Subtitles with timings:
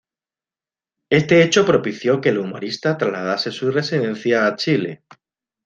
[1.11, 5.03] Este hecho propició que el humorista trasladase su residencia a Chile.